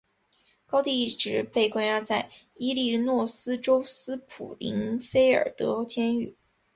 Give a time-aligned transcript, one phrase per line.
[0.65, 6.35] 高蒂一直被关押在伊利诺斯州斯普林菲尔德监狱。